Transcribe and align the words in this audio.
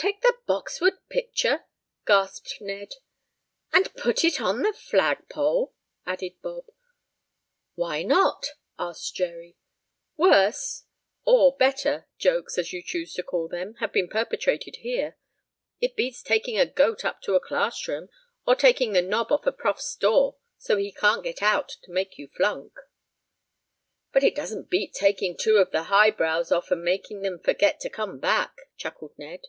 "Take 0.00 0.22
the 0.22 0.38
Boxwood 0.46 0.94
picture?" 1.10 1.66
gasped 2.06 2.56
Ned. 2.62 2.94
"And 3.70 3.94
put 3.96 4.24
it 4.24 4.40
on 4.40 4.62
the 4.62 4.72
flagpole?" 4.72 5.74
added 6.06 6.40
Bob. 6.40 6.64
"Why 7.74 8.02
not?" 8.02 8.52
asked 8.78 9.14
Jerry. 9.14 9.58
"Worse, 10.16 10.84
or 11.24 11.54
better, 11.58 12.08
jokes, 12.16 12.56
as 12.56 12.72
you 12.72 12.82
choose 12.82 13.12
to 13.12 13.22
call 13.22 13.46
them, 13.46 13.74
have 13.74 13.92
been 13.92 14.08
perpetrated 14.08 14.76
here. 14.76 15.18
It 15.82 15.96
beats 15.96 16.22
taking 16.22 16.58
a 16.58 16.64
goat 16.64 17.04
up 17.04 17.20
to 17.24 17.34
a 17.34 17.40
class 17.40 17.86
room, 17.86 18.08
or 18.46 18.54
taking 18.56 18.94
the 18.94 19.02
knob 19.02 19.30
off 19.30 19.44
a 19.44 19.52
prof's 19.52 19.94
door 19.96 20.38
so 20.56 20.78
he 20.78 20.92
can't 20.92 21.22
get 21.24 21.42
out 21.42 21.68
to 21.82 21.90
make 21.92 22.16
you 22.16 22.26
flunk." 22.26 22.72
"But 24.14 24.24
it 24.24 24.34
doesn't 24.34 24.70
beat 24.70 24.94
taking 24.94 25.36
two 25.36 25.58
of 25.58 25.72
the 25.72 25.84
highbrows 25.84 26.50
off 26.50 26.70
and 26.70 26.82
making 26.82 27.20
them 27.20 27.38
forget 27.38 27.80
to 27.80 27.90
come 27.90 28.18
back," 28.18 28.56
chuckled 28.78 29.12
Ned. 29.18 29.40